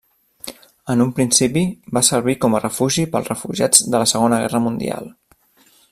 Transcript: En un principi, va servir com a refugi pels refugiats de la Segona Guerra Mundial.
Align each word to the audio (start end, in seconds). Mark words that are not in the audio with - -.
En 0.93 1.03
un 1.03 1.11
principi, 1.19 1.63
va 1.97 2.03
servir 2.07 2.35
com 2.45 2.57
a 2.57 2.61
refugi 2.63 3.07
pels 3.13 3.29
refugiats 3.33 3.85
de 3.93 4.03
la 4.05 4.11
Segona 4.15 4.41
Guerra 4.45 4.67
Mundial. 4.69 5.13